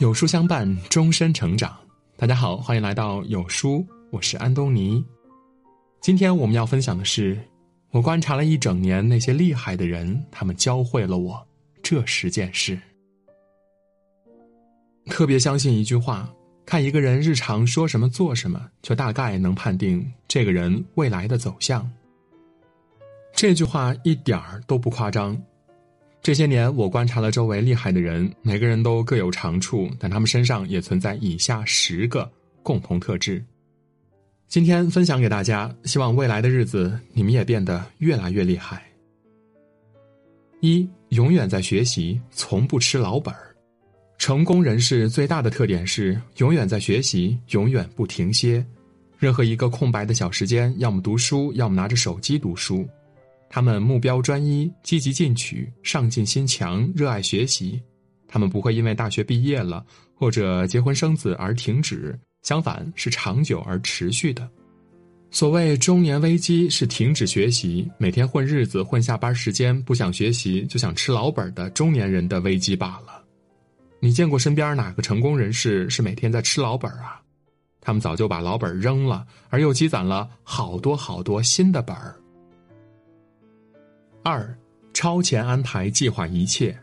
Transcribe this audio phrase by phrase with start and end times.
[0.00, 1.78] 有书相伴，终身成长。
[2.16, 5.04] 大家好，欢迎来到有书，我是安东尼。
[6.00, 7.38] 今天我们要分享的是，
[7.90, 11.46] 我观察了一整年那些厉害的人，他们教会了我
[11.82, 12.80] 这十件事。
[15.04, 16.32] 特别相信一句话：
[16.64, 21.86] 看一个人日常说什么做什么，就大概能判定这个人未来的走向。
[23.34, 25.38] 这句话一点儿都不夸张。
[26.22, 32.30] 这些年，我观察了周围厉害的人，每个人都各有长处，但他们身上也存在以下十个
[32.62, 33.42] 共同特质。
[34.46, 38.82] 今天分享给大家，希望未来的日子你们也变得越来越厉害。
[40.60, 43.56] 一，永远在学习，从不吃老本儿。
[44.18, 48.62] 成功人士最大的特点是永远在学习，永远不停歇。
[49.18, 52.86] 任何一个空白的小时间，要么读书，要么拿着手机读书。
[53.52, 57.82] 他们目标专一、积极进取、上进心强、热爱学习。
[58.28, 64.48] 他们不会因为大学毕业了或者结婚生子而停止，相反是长久而持续的。
[65.32, 73.24] 所谓中年危机，是停止学习、每天混日子、混下班时间，不想学习就想吃老本的中年人的危机罢了。
[73.98, 77.20] 你见过身边哪个成功人士是每天在吃老本啊？
[77.80, 82.14] 他们早就把老本扔了，而又积攒了好多好多新的本儿。
[84.22, 84.54] 二，
[84.92, 86.76] 超前安排计划一切。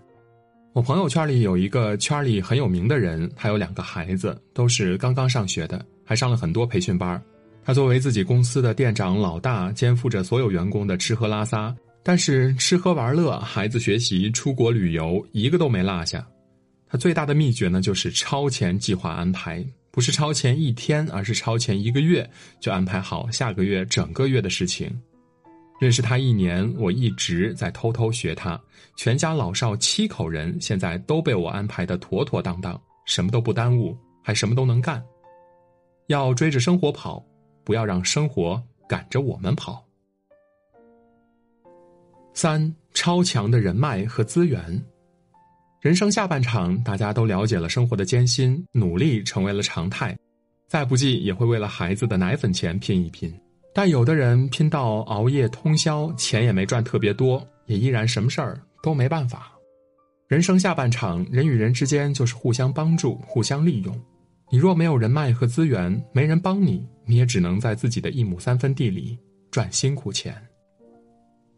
[0.74, 7.22] 我朋友圈里有一个圈里很有名的人，他有两个孩子，都是刚刚上学的，还上了很多培训班。
[7.64, 16.26] 他作为自己公司的店长老大，肩负着所有员工的吃喝拉撒，但是吃喝玩乐、孩子学习、出国旅游，一个都没落下。
[16.90, 22.28] 他最大的秘诀呢，就是超前计划安排，不是超前一天，而是超前一个月
[22.60, 24.90] 就安排好下个月整个月的事情。
[25.80, 28.60] 认识他一年，我一直在偷偷学他。
[28.96, 35.04] 全家老少七口人，现在都被我安排的妥妥当当，什么都不耽误，还什么都能干。
[36.08, 37.24] 要追着生活跑，
[37.64, 39.86] 不要让生活赶着我们跑。
[42.34, 44.84] 三超强的人脉和资源，
[45.82, 50.18] 人生下半场，大家都了解了生活的艰辛，努力成为了常态，
[50.68, 53.32] 再不济也会为了孩子的奶粉钱拼一拼。
[53.78, 59.52] 但有的人拼到熬夜通宵，钱也没赚特别多，也依然什么事儿都没办法。
[60.28, 63.96] 人生下半场，人与人之间就是互相帮助、互相利用。
[64.50, 69.16] 你若没有人脉和资源，没人帮你，你也只能在自己的一亩三分地里
[69.52, 70.36] 赚辛苦钱。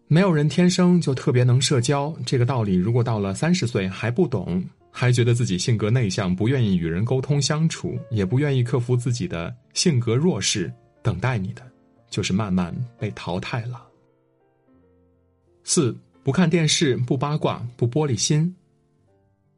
[0.09, 10.69] 没有人天生就特别能社交，这个道理如果到了三十岁还不懂，还觉得自己性格内向，不愿意与人沟通相处，也不愿意克服自己的性格弱势，
[11.01, 11.61] 等待你的。
[12.09, 13.85] 就是慢慢被淘汰了。
[15.63, 18.55] 四不看电视，不八卦，不玻璃心。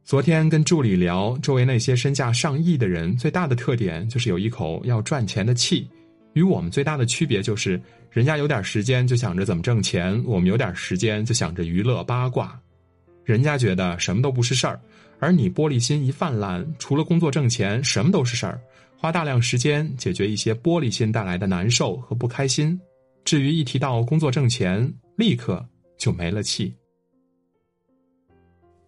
[0.03, 5.87] 昨天跟助理聊，周围那些身价上亿的人，最大的特点就是有一口要赚钱的气。
[6.33, 12.59] 与我们最大的区别就是，人家有点时间就想着怎么挣钱，我们有点时间就想着娱乐八卦。
[13.23, 14.79] 人家觉得什么都不是事儿，
[15.21, 18.59] 而你玻璃心一泛滥，除了工作挣钱，什么都是事儿。
[18.97, 22.79] 花大量时间解决一些玻璃心带来的难受和不开心，
[23.23, 25.63] 至于一提到工作挣钱，立刻
[25.95, 26.73] 就没了气。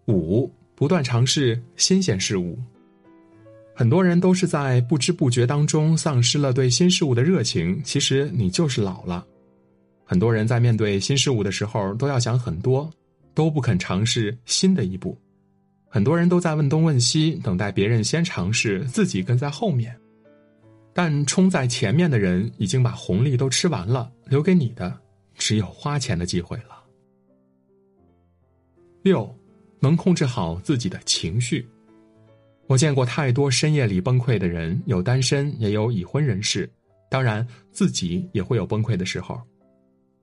[0.08, 2.58] 五，不断尝试新鲜事物。
[3.72, 9.24] 很多人都是在不知不觉当中丧失了对新事物的热情，其实你就是老了。
[10.04, 12.90] 很多人在面对新事物的时候都要想很多，
[13.34, 15.16] 都不肯尝试新的一步。
[15.94, 19.96] 很多人都在问东问西，等待别人先尝试，自己跟在后面。
[20.92, 24.92] 但冲在前面的人已经把红利都吃完了，留给你的
[25.36, 26.82] 只有花钱的机会了。
[29.04, 29.32] 六，
[29.78, 31.64] 能控制好自己的情绪。
[32.66, 36.68] 我见过太多深夜里崩溃的人，有单身也有已婚人士，
[37.08, 39.40] 当然自己也会有崩溃的时候。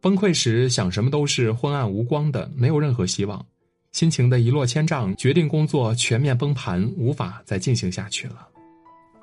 [0.01, 3.45] 崩溃时想什么都是昏暗无光的，没有任何希望，
[3.91, 8.47] 心情的一落千丈，决定工作全面崩盘，无法再进行下去了。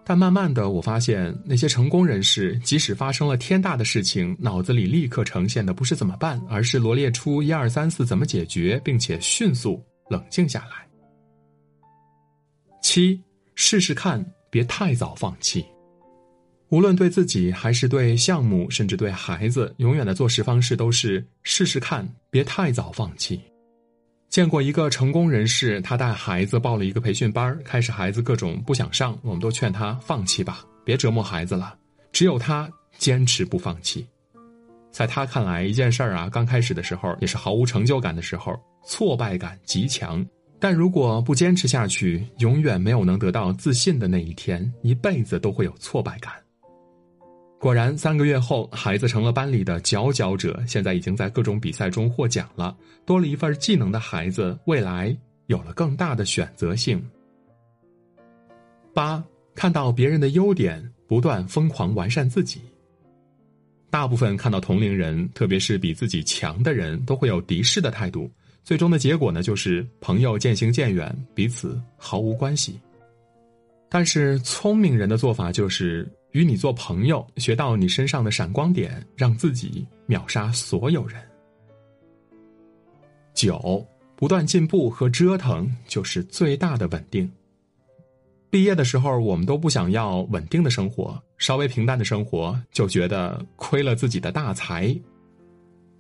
[0.04, 10.86] 但慢慢的，我发现那些成功人士，即使发生了天大的事情，脑子里立刻呈现的不是怎么办，而是罗列出一二三四怎么解决，并且迅速冷静下来。
[12.82, 13.20] 七，
[13.54, 15.62] 试试看，别太早放弃。
[16.70, 23.40] 无论对自己还是对项目，甚至对孩子，永远的做事方式都是试试看，别太早放弃。
[24.28, 31.74] 见过一个成功人士，他带孩子报了一个培训班开始孩子各种不想上，我们都劝他放弃吧，别折磨孩子了。
[32.12, 34.06] 只有他坚持不放弃。
[34.90, 38.54] 在他看来，一件事儿啊，刚开始的时候也是毫无成就感的时候，
[38.86, 40.24] 挫败感极强，
[40.60, 46.32] 但如果不坚持下去，永远没有能得到自信的那一天，一辈子都会有挫败感。
[47.58, 52.76] 果然，三个月后，孩子成了班里的佼佼者，现在已经在各种比赛中获奖了。
[53.04, 55.16] 多了一份技能的孩子，未来
[55.46, 57.04] 有了更大的选择性。
[58.94, 59.22] 八，
[59.56, 62.60] 看到别人的优点，不断疯狂完善自己。
[63.90, 68.30] 大部分看到同龄人，特别是比自己强的人，都会有敌视的态度。
[68.62, 72.78] 最终的结果呢，就是朋友渐行渐远，彼此毫无关系。
[73.88, 81.20] 但是聪明人的做法就是与你做朋友，学到你身上的闪光点，让自己秒杀所有人。
[83.34, 83.86] 九，
[84.16, 87.30] 不断进步和折腾就是最大的稳定。
[88.50, 94.98] 毕业的时候，我们都不想要稳定的生活，稍微平淡的生活就觉得亏了自己的大财。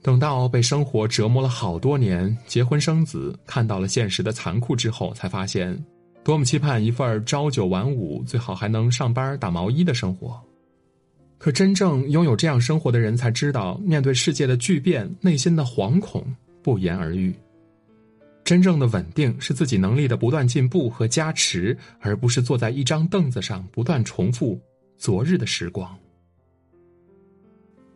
[0.00, 5.78] 等到被生活折磨了好多年，结婚生子，看到了现实的残酷之后，才发现，
[6.24, 10.38] 多么期盼一份朝九晚五，最好还能上班打毛衣的生活。
[11.38, 16.24] 可真正拥有这样生活的人，才知道面对世界的巨变，内心的惶恐
[16.62, 17.32] 不言而喻。
[18.44, 24.58] 真正的稳定是自己能力的不断进步和加持，而不是坐在一张凳子上不断重复
[24.96, 25.96] 昨日的时光。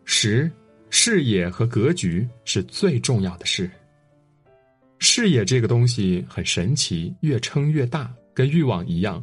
[0.05, 0.49] 十，
[0.89, 3.69] 视野和格局是最重要的事。
[5.03, 9.21] 视野这个东西很神奇，越撑越大，跟欲望一样，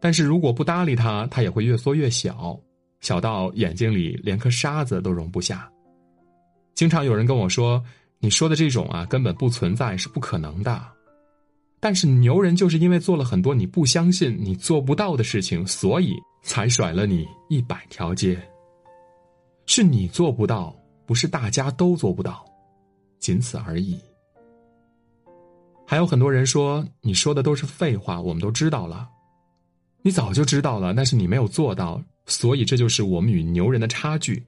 [0.00, 2.58] 但是如果不搭理它，它也会越缩越小，
[3.00, 5.70] 小到眼睛里连颗沙子都容不下。
[6.74, 7.82] 经常有人跟我说。
[8.22, 10.78] 你说的这种啊，根本不存在，是不可能的。
[11.80, 16.12] 但是牛人就是因为做了很多你不相信、你做不到的事情，所以
[16.42, 18.38] 才甩了你一百条街。
[19.64, 22.44] 是你做不到，不是大家都做不到，
[23.18, 23.98] 仅此而已。
[25.90, 29.08] 还有很多人说你说的都是废话，我们都知道了。
[30.02, 34.40] 你早就知道了，但是你没有做到，所以这就是我们与牛人的差距。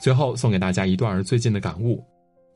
[0.00, 2.04] 最后送给大家一段最近的感悟。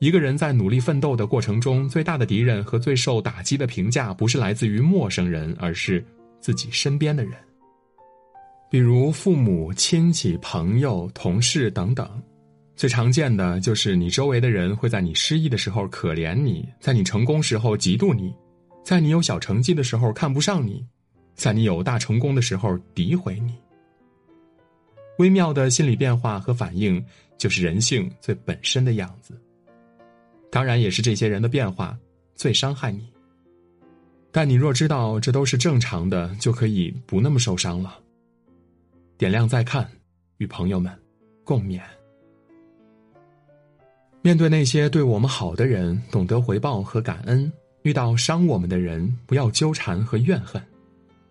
[0.01, 6.05] 一个人在努力奋斗的过程中，最大的敌人和最受打击的评价，不是来自于陌生人，而是
[6.41, 7.39] 自己身边的人，
[8.69, 12.21] 比如父母亲戚、朋友、同事等等。
[12.81, 18.33] 最常见的就是你周围的人会在你失意的时候可怜你，在你成功时候嫉妒你，
[18.83, 20.83] 在你有小成绩的时候看不上你，
[21.35, 23.53] 在你有大成功的时候诋毁你。
[25.19, 26.99] 微妙的心理变化和反应，
[27.37, 29.39] 就是人性最本身的样子。
[30.49, 31.95] 当然，也是这些人的变化
[32.33, 33.07] 最伤害你。
[34.31, 37.99] 但你若知道这都是正常的，就可以不那么受伤了。
[39.19, 39.87] 点亮再看，
[40.39, 40.91] 与朋友们
[41.43, 41.79] 共勉。
[44.23, 47.51] 面对那些对我们好的人，懂得回报和感恩；
[47.81, 50.61] 遇到伤我们的人，不要纠缠和怨恨。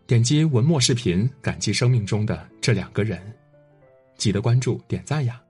[0.08, 3.20] 点击文末视频，感激生命中的这两个人。
[4.16, 5.40] 记得关注、点赞呀！